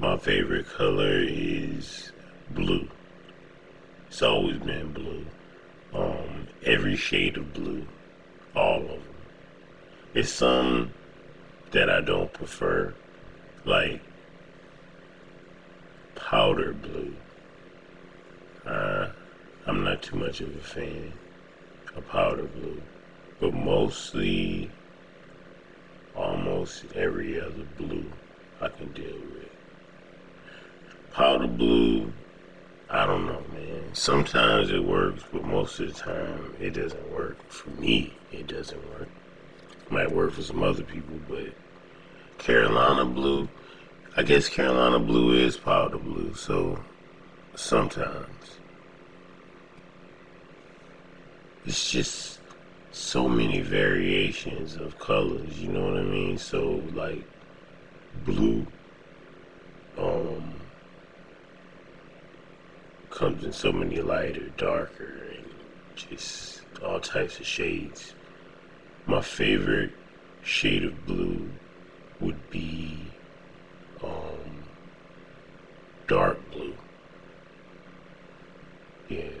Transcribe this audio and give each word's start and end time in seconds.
My 0.00 0.16
favorite 0.16 0.68
color 0.68 1.18
is 1.18 2.12
blue. 2.52 2.86
It's 4.06 4.22
always 4.22 4.58
been 4.58 4.92
blue. 4.92 5.26
Um, 5.92 6.46
every 6.64 6.94
shade 6.94 7.36
of 7.36 7.52
blue, 7.52 7.84
all 8.54 8.82
of 8.82 8.86
them. 8.86 9.02
It's 10.14 10.30
some 10.30 10.92
that 11.72 11.90
I 11.90 12.00
don't 12.00 12.32
prefer, 12.32 12.94
like 13.64 14.00
powder 16.14 16.74
blue. 16.74 17.16
Uh, 18.64 19.08
I'm 19.66 19.82
not 19.82 20.02
too 20.02 20.16
much 20.16 20.40
of 20.40 20.54
a 20.54 20.60
fan 20.60 21.12
of 21.96 22.06
powder 22.08 22.44
blue, 22.44 22.80
but 23.40 23.52
mostly, 23.52 24.70
almost 26.14 26.84
every 26.94 27.40
other 27.40 27.66
blue 27.76 28.12
I 28.60 28.68
can 28.68 28.92
deal 28.92 29.16
with. 29.34 29.57
Powder 31.18 31.48
blue, 31.48 32.12
I 32.88 33.04
don't 33.04 33.26
know, 33.26 33.42
man. 33.52 33.92
Sometimes 33.92 34.70
it 34.70 34.84
works, 34.84 35.24
but 35.32 35.42
most 35.44 35.80
of 35.80 35.92
the 35.92 36.00
time 36.00 36.54
it 36.60 36.74
doesn't 36.74 37.10
work. 37.10 37.42
For 37.50 37.70
me, 37.70 38.14
it 38.30 38.46
doesn't 38.46 38.88
work. 38.90 39.08
Might 39.90 40.12
work 40.12 40.34
for 40.34 40.42
some 40.42 40.62
other 40.62 40.84
people, 40.84 41.18
but 41.28 41.48
Carolina 42.38 43.04
blue, 43.04 43.48
I 44.16 44.22
guess 44.22 44.48
Carolina 44.48 45.00
blue 45.00 45.32
is 45.32 45.56
powder 45.56 45.98
blue, 45.98 46.34
so 46.34 46.84
sometimes. 47.56 48.60
It's 51.66 51.90
just 51.90 52.38
so 52.92 53.28
many 53.28 53.60
variations 53.60 54.76
of 54.76 55.00
colors, 55.00 55.58
you 55.58 55.66
know 55.66 55.84
what 55.84 55.98
I 55.98 56.04
mean? 56.04 56.38
So, 56.38 56.80
like, 56.94 57.24
blue, 58.24 58.64
um, 59.98 60.57
comes 63.18 63.42
in 63.42 63.52
so 63.52 63.72
many 63.72 64.00
lighter, 64.00 64.48
darker, 64.56 65.24
and 65.36 65.44
just 65.96 66.62
all 66.84 67.00
types 67.00 67.40
of 67.40 67.46
shades. 67.46 68.14
My 69.06 69.20
favorite 69.20 69.90
shade 70.44 70.84
of 70.84 71.04
blue 71.04 71.50
would 72.20 72.48
be 72.48 72.96
um, 74.04 74.62
dark 76.06 76.38
blue. 76.52 76.74
Yeah, 79.08 79.34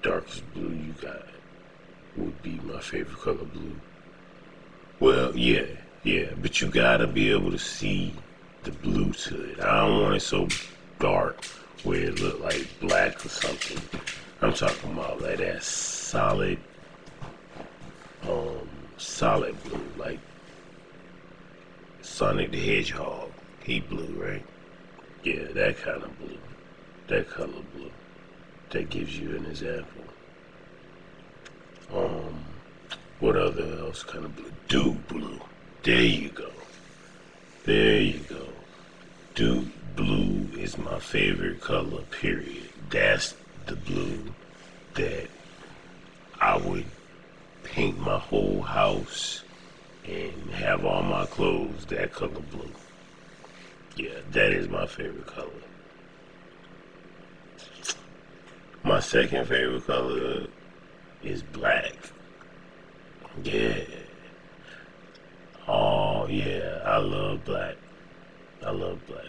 darkest 0.00 0.50
blue 0.54 0.70
you 0.70 0.94
got 0.98 1.26
would 2.16 2.42
be 2.42 2.58
my 2.64 2.80
favorite 2.80 3.18
color 3.18 3.44
blue. 3.44 3.76
Well, 5.00 5.36
yeah, 5.36 5.66
yeah, 6.02 6.30
but 6.40 6.62
you 6.62 6.68
gotta 6.68 7.06
be 7.06 7.30
able 7.30 7.50
to 7.50 7.58
see 7.58 8.14
the 8.62 8.70
blue 8.70 9.12
to 9.12 9.50
it. 9.50 9.60
I 9.60 9.86
don't 9.86 10.02
want 10.02 10.16
it 10.16 10.20
so 10.20 10.48
dark 10.98 11.44
where 11.84 12.00
it 12.00 12.20
looked 12.20 12.40
like 12.40 12.66
black 12.80 13.24
or 13.24 13.28
something. 13.28 13.80
I'm 14.40 14.52
talking 14.52 14.92
about 14.92 15.20
like 15.20 15.38
that 15.38 15.62
solid, 15.62 16.58
um, 18.28 18.68
solid 18.96 19.62
blue, 19.64 19.80
like 19.96 20.18
Sonic 22.02 22.50
the 22.50 22.58
Hedgehog. 22.58 23.30
He 23.62 23.80
blue, 23.80 24.12
right? 24.20 24.44
Yeah, 25.22 25.44
that 25.52 25.78
kind 25.78 26.02
of 26.02 26.18
blue. 26.18 26.38
That 27.08 27.28
color 27.28 27.62
blue. 27.74 27.90
That 28.70 28.90
gives 28.90 29.18
you 29.18 29.36
an 29.36 29.46
example. 29.46 30.04
Um, 31.94 32.44
what 33.20 33.36
other 33.36 33.78
else 33.78 34.02
kind 34.02 34.24
of 34.24 34.34
blue? 34.36 34.52
Duke 34.68 35.08
blue. 35.08 35.40
There 35.82 36.02
you 36.02 36.30
go. 36.30 36.50
There 37.64 38.00
you 38.00 38.20
go. 38.20 38.48
Blue 39.34 39.70
is 40.58 40.76
my 40.76 40.98
favorite 40.98 41.60
color, 41.60 42.02
period. 42.10 42.68
That's 42.90 43.34
the 43.66 43.76
blue 43.76 44.34
that 44.94 45.28
I 46.40 46.56
would 46.56 46.84
paint 47.62 47.98
my 47.98 48.18
whole 48.18 48.62
house 48.62 49.44
and 50.04 50.50
have 50.50 50.84
all 50.84 51.02
my 51.02 51.26
clothes 51.26 51.86
that 51.86 52.12
color 52.12 52.40
blue. 52.50 52.70
Yeah, 53.96 54.20
that 54.32 54.52
is 54.52 54.68
my 54.68 54.86
favorite 54.86 55.26
color. 55.26 55.50
My 58.82 59.00
second 59.00 59.46
favorite 59.46 59.86
color 59.86 60.46
is 61.22 61.42
black. 61.42 61.94
Yeah. 63.44 63.80
Oh, 65.66 66.26
yeah, 66.26 66.80
I 66.84 66.96
love 66.98 67.44
black. 67.44 67.76
I 68.64 68.70
love 68.70 68.98
black. 69.06 69.26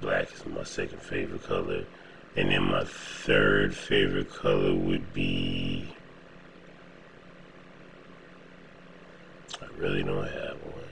Black 0.00 0.32
is 0.32 0.46
my 0.46 0.64
second 0.64 1.00
favorite 1.00 1.44
color. 1.44 1.84
And 2.36 2.50
then 2.50 2.62
my 2.62 2.84
third 2.84 3.74
favorite 3.74 4.30
color 4.32 4.74
would 4.74 5.12
be. 5.12 5.88
I 9.60 9.66
really 9.76 10.02
don't 10.02 10.24
have 10.24 10.56
one. 10.62 10.84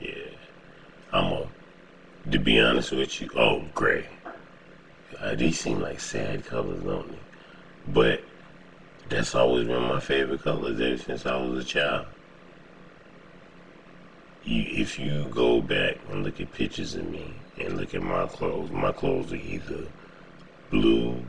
Yeah. 0.00 0.12
I'm 1.12 1.32
a. 1.32 1.48
To 2.30 2.38
be 2.38 2.60
honest 2.60 2.92
with 2.92 3.20
you, 3.20 3.30
oh, 3.34 3.64
gray. 3.74 4.06
Uh, 5.18 5.34
these 5.34 5.58
seem 5.58 5.80
like 5.80 5.98
sad 5.98 6.44
colors, 6.44 6.82
don't 6.82 7.10
they? 7.10 7.18
But 7.88 8.22
that's 9.08 9.34
always 9.34 9.66
been 9.66 9.82
my 9.82 10.00
favorite 10.00 10.42
colors 10.42 10.80
ever 10.80 10.98
since 10.98 11.26
I 11.26 11.36
was 11.36 11.64
a 11.64 11.66
child. 11.66 12.06
You, 14.44 14.64
if 14.68 14.98
you 14.98 15.26
go 15.30 15.60
back 15.60 15.96
and 16.10 16.22
look 16.22 16.40
at 16.40 16.52
pictures 16.52 16.94
of 16.94 17.10
me 17.10 17.34
and 17.60 17.76
look 17.76 17.94
at 17.94 18.02
my 18.02 18.26
clothes, 18.26 18.70
my 18.70 18.92
clothes 18.92 19.32
are 19.32 19.36
either 19.36 19.86
blue, 20.70 21.22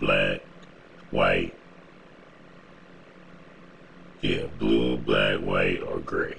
black, 0.00 0.40
white. 1.10 1.54
Yeah, 4.20 4.46
blue, 4.58 4.96
black, 4.96 5.38
white, 5.40 5.80
or 5.82 5.98
gray. 6.00 6.36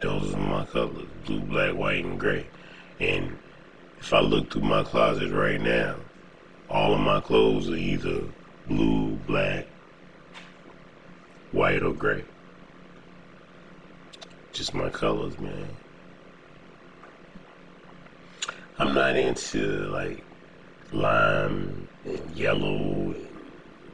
Those 0.00 0.34
are 0.34 0.38
my 0.38 0.64
colors 0.66 1.08
blue, 1.24 1.40
black, 1.40 1.74
white, 1.74 2.04
and 2.04 2.18
gray. 2.18 2.46
And 3.00 3.38
if 3.98 4.12
I 4.12 4.20
look 4.20 4.50
through 4.50 4.62
my 4.62 4.82
closet 4.82 5.32
right 5.32 5.60
now, 5.60 5.96
all 6.70 6.94
of 6.94 7.00
my 7.00 7.20
clothes 7.20 7.68
are 7.68 7.76
either 7.76 8.22
blue, 8.66 9.16
black, 9.26 9.66
white, 11.52 11.82
or 11.82 11.92
gray. 11.92 12.24
Just 14.52 14.74
my 14.74 14.88
colors, 14.88 15.38
man. 15.38 15.68
I'm 18.78 18.92
not 18.92 19.16
into 19.16 19.88
like 19.90 20.22
lime 20.92 21.88
and 22.04 22.36
yellow 22.36 23.14
and 23.14 23.28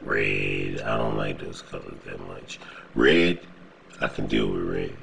red. 0.01 0.81
I 0.81 0.97
don't 0.97 1.15
like 1.15 1.39
those 1.39 1.61
colors 1.61 2.01
that 2.05 2.19
much. 2.27 2.59
Red, 2.93 3.39
I 4.01 4.09
can 4.09 4.27
deal 4.27 4.47
with 4.47 4.63
red. 4.63 4.97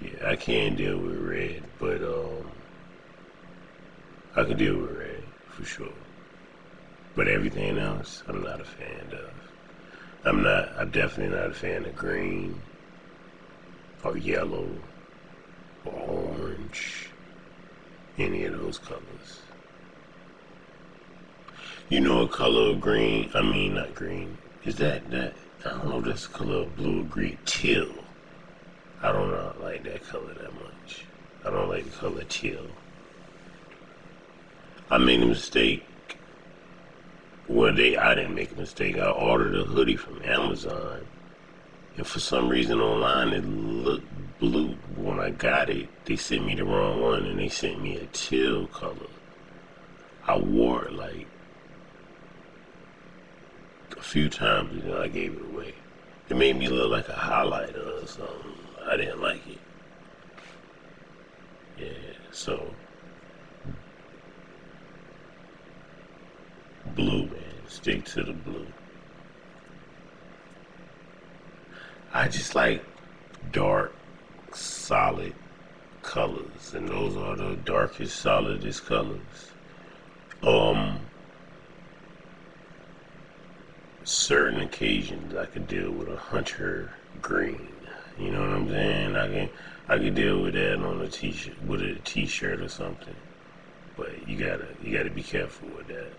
Yeah, 0.00 0.30
I 0.30 0.36
can 0.36 0.76
deal 0.76 0.98
with 0.98 1.18
red, 1.18 1.64
but 1.80 2.00
um, 2.02 2.48
I 4.36 4.44
can 4.44 4.56
deal 4.56 4.76
with 4.76 4.92
red 4.92 5.24
for 5.48 5.64
sure. 5.64 5.88
But 7.16 7.26
everything 7.26 7.78
else, 7.78 8.22
I'm 8.28 8.40
not 8.40 8.60
a 8.60 8.64
fan 8.64 9.12
of. 9.12 9.30
I'm 10.24 10.44
not. 10.44 10.68
I'm 10.78 10.90
definitely 10.90 11.36
not 11.36 11.50
a 11.50 11.54
fan 11.54 11.84
of 11.84 11.96
green 11.96 12.60
or 14.04 14.16
yellow 14.16 14.68
or 15.84 15.92
orange. 15.92 17.13
Any 18.16 18.44
of 18.44 18.58
those 18.58 18.78
colors. 18.78 19.42
You 21.88 22.00
know 22.00 22.22
a 22.22 22.28
color 22.28 22.70
of 22.70 22.80
green? 22.80 23.30
I 23.34 23.42
mean, 23.42 23.74
not 23.74 23.94
green. 23.94 24.38
Is 24.64 24.76
that 24.76 25.10
that? 25.10 25.34
I 25.66 25.70
don't 25.70 25.88
know 25.88 25.98
if 25.98 26.04
that's 26.04 26.26
the 26.28 26.34
color 26.34 26.56
of 26.58 26.76
blue 26.76 27.00
or 27.00 27.04
green. 27.04 27.38
Teal. 27.44 27.88
I 29.02 29.12
don't 29.12 29.30
know, 29.30 29.54
like 29.60 29.82
that 29.84 30.06
color 30.06 30.32
that 30.32 30.54
much. 30.54 31.04
I 31.44 31.50
don't 31.50 31.68
like 31.68 31.84
the 31.84 31.90
color 31.90 32.24
teal. 32.24 32.66
I 34.90 34.98
made 34.98 35.22
a 35.22 35.26
mistake. 35.26 35.84
Well, 37.48 37.74
they 37.74 37.96
I 37.96 38.14
didn't 38.14 38.34
make 38.34 38.52
a 38.52 38.56
mistake. 38.56 38.96
I 38.96 39.10
ordered 39.10 39.54
a 39.54 39.64
hoodie 39.64 39.96
from 39.96 40.22
Amazon, 40.22 41.06
and 41.96 42.06
for 42.06 42.20
some 42.20 42.48
reason 42.48 42.80
online 42.80 43.34
it 43.34 43.44
looked 43.44 44.06
blue. 44.38 44.76
When 44.96 45.20
I 45.20 45.30
got 45.30 45.70
it, 45.70 45.88
they 46.04 46.16
sent 46.16 46.46
me 46.46 46.54
the 46.54 46.64
wrong 46.64 47.00
one, 47.00 47.24
and 47.24 47.38
they 47.38 47.48
sent 47.48 47.82
me 47.82 47.96
a 47.96 48.06
teal 48.06 48.66
color. 48.68 49.08
I 50.26 50.36
wore 50.36 50.86
it 50.86 50.92
like 50.92 51.26
a 53.96 54.02
few 54.02 54.28
times, 54.28 54.72
and 54.72 54.90
then 54.90 54.96
I 54.96 55.08
gave 55.08 55.34
it 55.34 55.42
away. 55.42 55.74
It 56.28 56.36
made 56.36 56.56
me 56.56 56.68
look 56.68 56.90
like 56.90 57.08
a 57.08 57.12
highlighter 57.12 58.02
or 58.02 58.06
something. 58.06 58.52
I 58.86 58.96
didn't 58.96 59.20
like 59.20 59.46
it. 59.46 59.58
Yeah, 61.78 62.12
so 62.30 62.66
blue, 66.94 67.26
man. 67.26 67.40
Stick 67.66 68.04
to 68.04 68.22
the 68.22 68.32
blue. 68.32 68.66
I 72.12 72.28
just 72.28 72.54
like 72.54 72.84
dark, 73.52 73.92
solid 74.84 75.34
colors, 76.02 76.74
and 76.74 76.88
those 76.88 77.16
are 77.16 77.36
the 77.36 77.56
darkest, 77.64 78.20
solidest 78.20 78.84
colors. 78.84 79.52
Um, 80.42 81.00
certain 84.04 84.60
occasions 84.60 85.34
I 85.34 85.46
could 85.46 85.66
deal 85.66 85.90
with 85.90 86.08
a 86.08 86.16
hunter 86.16 86.90
green. 87.22 87.68
You 88.18 88.30
know 88.30 88.40
what 88.40 88.50
I'm 88.50 88.68
saying? 88.68 89.16
I 89.16 89.26
can 89.28 89.50
I 89.88 89.98
could 89.98 90.14
deal 90.14 90.42
with 90.42 90.54
that 90.54 90.78
on 90.84 91.00
a 91.00 91.08
t-shirt 91.08 91.62
with 91.62 91.80
a 91.80 91.94
t-shirt 92.04 92.60
or 92.60 92.68
something. 92.68 93.16
But 93.96 94.28
you 94.28 94.36
gotta 94.36 94.68
you 94.82 94.96
gotta 94.96 95.10
be 95.10 95.22
careful 95.22 95.68
with 95.76 95.88
that 95.88 96.12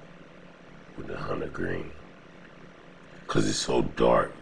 with 0.98 1.08
the 1.08 1.18
hunter 1.18 1.48
green, 1.48 1.92
cause 3.28 3.48
it's 3.48 3.60
so 3.60 3.84
dark. 3.84 4.34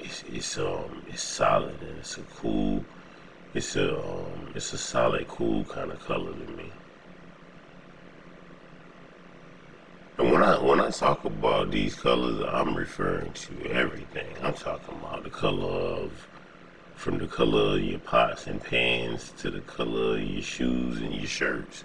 It's 0.00 0.24
it's 0.24 0.58
um 0.58 1.02
it's 1.08 1.22
solid 1.22 1.80
and 1.80 1.98
it's 1.98 2.18
a 2.18 2.22
cool. 2.22 2.84
It's 3.52 3.74
a 3.74 3.98
um 3.98 4.52
it's 4.54 4.72
a 4.72 4.78
solid 4.78 5.26
cool 5.26 5.64
kind 5.64 5.90
of 5.90 5.98
color 6.06 6.32
to 6.32 6.52
me. 6.52 6.70
And 10.18 10.30
when 10.30 10.42
I 10.42 10.62
when 10.62 10.80
I 10.80 10.90
talk 10.90 11.24
about 11.24 11.72
these 11.72 11.96
colors, 11.96 12.44
I'm 12.48 12.76
referring 12.76 13.32
to 13.32 13.66
everything. 13.72 14.36
I'm 14.40 14.54
talking 14.54 14.94
about 14.94 15.24
the 15.24 15.30
color 15.30 15.66
of 15.66 16.28
from 16.94 17.18
the 17.18 17.26
color 17.26 17.76
of 17.76 17.82
your 17.82 17.98
pots 17.98 18.46
and 18.46 18.62
pans 18.62 19.32
to 19.38 19.50
the 19.50 19.62
color 19.62 20.18
of 20.18 20.22
your 20.22 20.42
shoes 20.42 21.00
and 21.00 21.12
your 21.12 21.26
shirts. 21.26 21.82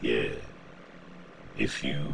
Yeah. 0.00 0.32
If 1.56 1.84
you 1.84 2.12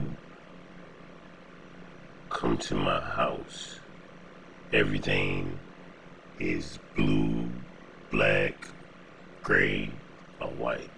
come 2.28 2.58
to 2.58 2.74
my 2.74 3.00
house, 3.00 3.78
everything 4.72 5.58
is 6.38 6.78
blue, 6.96 7.48
black, 8.10 8.54
gray, 9.42 9.90
or 10.40 10.48
white. 10.48 10.90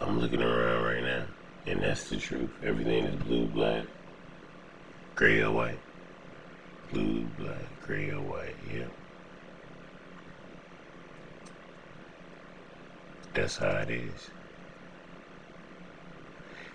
I'm 0.00 0.20
looking 0.20 0.42
around 0.42 0.84
right 0.84 1.02
now. 1.02 1.24
And 1.66 1.82
that's 1.82 2.08
the 2.08 2.16
truth. 2.16 2.50
Everything 2.62 3.04
is 3.04 3.22
blue, 3.22 3.46
black, 3.46 3.84
gray 5.14 5.42
or 5.42 5.52
white. 5.52 5.78
Blue, 6.92 7.26
black, 7.38 7.80
gray 7.82 8.10
or 8.10 8.20
white. 8.20 8.56
yeah. 8.72 8.84
That's 13.34 13.58
how 13.58 13.68
it 13.68 13.90
is. 13.90 14.30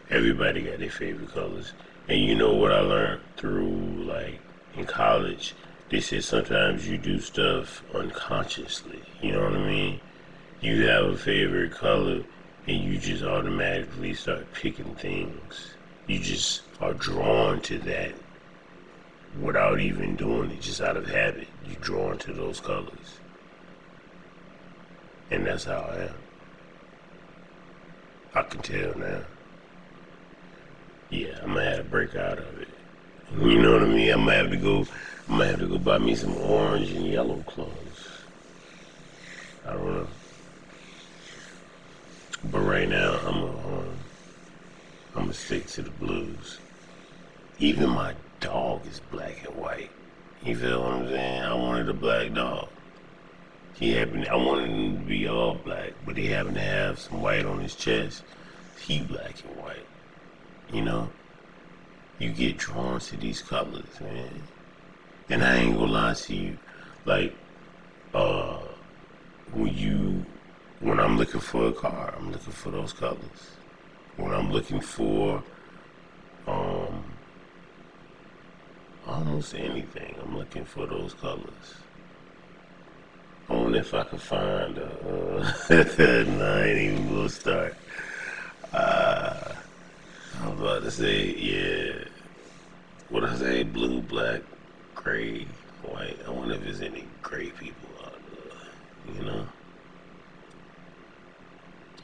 Everybody 0.09 0.61
got 0.61 0.79
their 0.79 0.91
favorite 0.91 1.33
colors. 1.33 1.73
And 2.07 2.19
you 2.19 2.35
know 2.35 2.53
what 2.53 2.71
I 2.71 2.81
learned 2.81 3.21
through 3.37 4.05
like 4.05 4.39
in 4.75 4.85
college? 4.85 5.55
They 5.93 6.01
said 6.01 6.23
sometimes 6.23 6.89
you 6.89 6.97
do 6.97 7.19
stuff 7.19 7.83
unconsciously. 7.93 8.99
You 9.21 9.33
know 9.33 9.43
what 9.43 9.53
I 9.53 9.63
mean? 9.63 9.99
You 10.59 10.87
have 10.87 11.05
a 11.05 11.15
favorite 11.15 11.71
color 11.71 12.23
and 12.65 12.83
you 12.83 12.97
just 12.97 13.21
automatically 13.21 14.15
start 14.15 14.51
picking 14.53 14.95
things. 14.95 15.75
You 16.07 16.17
just 16.17 16.63
are 16.81 16.95
drawn 16.95 17.61
to 17.61 17.77
that 17.77 18.15
without 19.39 19.79
even 19.79 20.15
doing 20.15 20.49
it, 20.49 20.61
just 20.61 20.81
out 20.81 20.97
of 20.97 21.05
habit. 21.05 21.47
You're 21.63 21.75
drawn 21.75 22.17
to 22.17 22.33
those 22.33 22.59
colors. 22.59 23.19
And 25.29 25.45
that's 25.45 25.65
how 25.65 25.87
I 25.91 26.05
am. 26.05 26.15
I 28.33 28.41
can 28.41 28.63
tell 28.63 28.97
now. 28.97 29.21
Yeah, 31.11 31.37
I'm 31.43 31.53
gonna 31.53 31.65
have 31.65 31.77
to 31.77 31.83
break 31.83 32.15
out 32.15 32.39
of 32.39 32.59
it. 32.59 32.72
You 33.31 33.61
know 33.61 33.73
what 33.73 33.83
I 33.83 33.85
mean? 33.85 34.13
I 34.13 34.15
might 34.15 34.35
have 34.35 34.51
to 34.51 34.57
go. 34.57 34.85
I'm 35.27 35.37
gonna 35.37 35.45
have 35.45 35.59
to 35.59 35.67
go 35.67 35.77
buy 35.77 35.97
me 35.97 36.15
some 36.15 36.35
orange 36.37 36.91
and 36.91 37.05
yellow 37.05 37.37
clothes. 37.47 38.09
I 39.65 39.73
don't 39.73 39.85
know. 39.85 40.07
But 42.51 42.59
right 42.59 42.89
now, 42.89 43.13
I'm 43.25 43.41
gonna, 43.41 43.47
um, 43.47 43.97
I'm 45.15 45.21
gonna 45.21 45.33
stick 45.33 45.67
to 45.67 45.81
the 45.81 45.89
blues. 45.91 46.59
Even 47.59 47.89
my 47.89 48.13
dog 48.41 48.85
is 48.85 48.99
black 48.99 49.45
and 49.47 49.55
white. 49.55 49.91
You 50.43 50.57
feel 50.57 50.83
what 50.83 50.91
I'm 50.91 51.07
saying? 51.07 51.41
I 51.43 51.53
wanted 51.53 51.87
a 51.87 51.93
black 51.93 52.33
dog. 52.33 52.67
He 53.75 53.93
happened. 53.93 54.27
I 54.27 54.35
wanted 54.35 54.69
him 54.69 54.97
to 54.97 55.03
be 55.05 55.27
all 55.27 55.55
black, 55.55 55.93
but 56.05 56.17
he 56.17 56.27
happened 56.27 56.55
to 56.55 56.61
have 56.61 56.99
some 56.99 57.21
white 57.21 57.45
on 57.45 57.61
his 57.61 57.75
chest. 57.75 58.23
He 58.79 58.99
black 58.99 59.41
and 59.47 59.55
white. 59.63 59.85
You 60.71 60.81
know, 60.81 61.09
you 62.19 62.31
get 62.31 62.57
drawn 62.57 62.99
to 62.99 63.17
these 63.17 63.41
colors, 63.41 63.99
man. 64.01 64.43
And 65.29 65.43
I 65.43 65.57
ain't 65.57 65.75
gonna 65.75 65.91
lie 65.91 66.13
to 66.13 66.35
you, 66.35 66.57
like, 67.05 67.33
uh, 68.13 68.59
when 69.53 69.73
you 69.75 70.25
when 70.79 70.99
I'm 70.99 71.17
looking 71.17 71.39
for 71.39 71.67
a 71.67 71.71
car, 71.71 72.13
I'm 72.17 72.31
looking 72.31 72.51
for 72.51 72.69
those 72.69 72.91
colors. 72.91 73.57
When 74.17 74.33
I'm 74.33 74.51
looking 74.51 74.81
for 74.81 75.41
um, 76.45 77.03
almost 79.07 79.55
anything, 79.55 80.15
I'm 80.21 80.37
looking 80.37 80.65
for 80.65 80.85
those 80.85 81.13
colors. 81.13 81.75
Only 83.49 83.79
if 83.79 83.93
I 83.93 84.03
can 84.03 84.19
find 84.19 84.77
a, 84.77 84.85
uh, 84.85 86.23
no, 86.27 86.45
I 86.45 86.63
ain't 86.67 86.79
even 86.79 87.15
gonna 87.15 87.29
start. 87.29 87.75
About 90.63 90.83
to 90.83 90.91
say, 90.91 91.35
yeah, 91.35 92.05
what 93.09 93.25
I 93.25 93.35
say, 93.35 93.63
blue, 93.63 93.99
black, 93.99 94.39
gray, 94.95 95.45
white. 95.81 96.17
I 96.25 96.31
wonder 96.31 96.55
if 96.55 96.63
there's 96.63 96.79
any 96.79 97.03
gray 97.21 97.49
people 97.49 97.89
out 98.05 98.17
there, 98.31 99.13
you 99.13 99.25
know? 99.25 99.45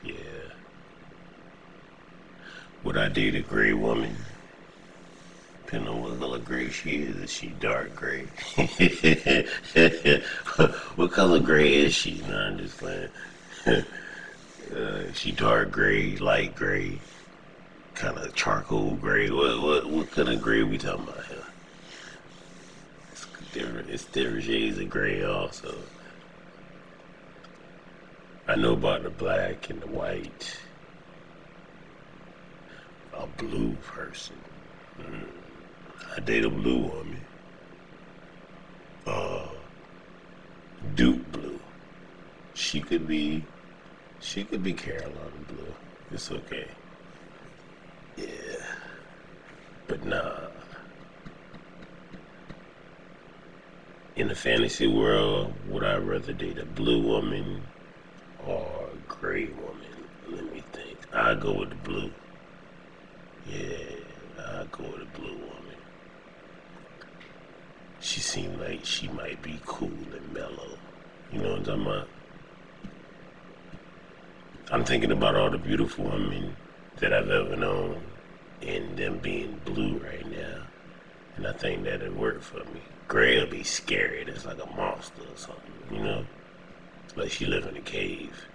Yeah. 0.03 0.51
Would 2.83 2.97
I 2.97 3.07
date 3.07 3.35
a 3.35 3.39
gray 3.39 3.71
woman? 3.71 4.13
Depending 5.65 5.93
on 5.93 6.01
what 6.01 6.19
color 6.19 6.39
gray 6.39 6.69
she 6.69 7.03
is. 7.03 7.15
Is 7.15 7.31
she 7.31 7.47
dark 7.61 7.95
gray? 7.95 8.25
what 10.97 11.13
color 11.13 11.39
gray 11.39 11.75
is 11.75 11.93
she? 11.93 12.21
No, 12.27 12.37
I'm 12.37 12.57
just 12.57 12.77
playing. 12.77 13.09
uh, 14.75 15.13
she 15.13 15.31
dark 15.31 15.71
gray, 15.71 16.17
light 16.17 16.55
gray, 16.55 16.99
kind 17.99 18.17
of 18.17 18.33
charcoal 18.33 18.95
gray. 18.95 19.29
What 19.29 19.61
what 19.61 19.89
what 19.89 20.11
kind 20.11 20.29
of 20.29 20.41
gray 20.41 20.63
we 20.63 20.77
talking 20.77 21.03
about 21.03 21.25
here? 21.25 21.43
It's 23.11 23.27
different. 23.53 23.89
It's 23.89 24.05
different 24.05 24.43
shades 24.45 24.79
of 24.79 24.89
gray 24.89 25.23
also. 25.23 25.75
I 28.47 28.55
know 28.55 28.73
about 28.73 29.03
the 29.03 29.09
black 29.09 29.69
and 29.69 29.81
the 29.81 29.87
white. 29.87 30.57
A 33.13 33.27
blue 33.27 33.73
person. 33.85 34.37
Mm. 34.97 35.27
I 36.15 36.19
date 36.21 36.45
a 36.45 36.49
blue 36.49 36.79
woman. 36.79 37.19
Uh, 39.05 39.45
Duke 40.95 41.31
blue. 41.33 41.59
She 42.53 42.79
could 42.79 43.07
be, 43.07 43.43
she 44.21 44.45
could 44.45 44.63
be 44.63 44.73
Carolina 44.73 45.13
blue. 45.47 45.73
It's 46.11 46.31
okay. 46.31 46.67
Yeah. 48.19 48.25
But 49.89 50.05
nah. 50.05 50.49
In 54.15 54.27
the 54.27 54.35
fantasy 54.35 54.85
world, 54.85 55.51
would 55.67 55.83
I 55.83 55.95
rather 55.95 56.31
date 56.31 56.59
a 56.59 56.65
blue 56.65 57.01
woman 57.01 57.63
or 58.45 58.91
a 58.93 59.11
gray 59.11 59.47
woman? 59.47 59.89
Let 60.29 60.53
me 60.53 60.61
think. 60.73 60.95
I 61.11 61.33
go 61.33 61.53
with 61.53 61.71
the 61.71 61.75
blue. 61.77 62.11
Yeah, 63.47 63.95
I 64.37 64.65
go 64.71 64.83
with 64.83 64.99
the 64.99 65.19
blue 65.19 65.33
woman. 65.37 65.79
She 67.99 68.19
seemed 68.19 68.59
like 68.59 68.85
she 68.85 69.07
might 69.07 69.41
be 69.41 69.59
cool 69.65 69.89
and 69.89 70.33
mellow. 70.33 70.77
You 71.33 71.39
know 71.39 71.49
what 71.53 71.59
I'm 71.59 71.65
talking 71.65 71.81
about? 71.81 72.07
I'm 74.71 74.85
thinking 74.85 75.11
about 75.11 75.35
all 75.35 75.49
the 75.49 75.57
beautiful 75.57 76.05
women 76.05 76.55
that 76.97 77.11
I've 77.11 77.29
ever 77.31 77.55
known 77.55 78.03
and 78.61 78.97
them 78.97 79.19
being 79.19 79.59
blue 79.65 79.97
right 79.99 80.29
now. 80.29 80.63
And 81.35 81.47
I 81.47 81.53
think 81.53 81.83
that'd 81.83 82.15
work 82.17 82.41
for 82.41 82.63
me. 82.65 82.81
Gray 83.07 83.39
will 83.39 83.49
be 83.49 83.63
scary. 83.63 84.21
It's 84.21 84.45
like 84.45 84.61
a 84.61 84.75
monster 84.75 85.21
or 85.21 85.37
something, 85.37 85.71
you 85.91 85.99
know? 86.03 86.25
Like 87.15 87.31
she 87.31 87.45
live 87.45 87.65
in 87.65 87.77
a 87.77 87.81
cave. 87.81 88.45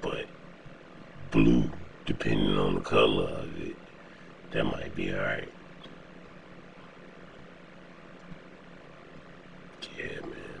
But 0.00 0.26
blue, 1.30 1.70
depending 2.06 2.58
on 2.58 2.74
the 2.74 2.80
color 2.80 3.28
of 3.28 3.60
it, 3.60 3.76
that 4.52 4.64
might 4.64 4.94
be 4.94 5.12
alright. 5.12 5.48
Yeah, 9.98 10.20
man. 10.20 10.60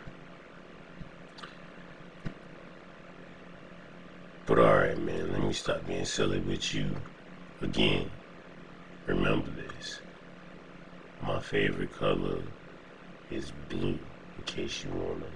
But 4.46 4.58
alright, 4.58 4.98
man, 4.98 5.32
let 5.32 5.42
me 5.42 5.52
stop 5.52 5.86
being 5.86 6.04
silly 6.04 6.40
with 6.40 6.74
you 6.74 6.90
again. 7.60 8.10
Remember 9.06 9.50
this. 9.50 10.00
My 11.22 11.40
favorite 11.40 11.92
color 11.96 12.38
is 13.30 13.52
blue, 13.68 13.98
in 14.38 14.44
case 14.46 14.84
you 14.84 14.90
wanna 14.90 15.26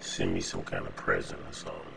send 0.00 0.34
me 0.34 0.40
some 0.40 0.62
kind 0.62 0.86
of 0.86 0.94
present 0.96 1.40
or 1.48 1.52
something. 1.52 1.93